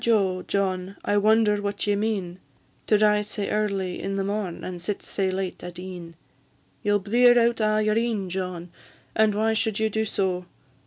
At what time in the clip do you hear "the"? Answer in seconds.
4.15-4.23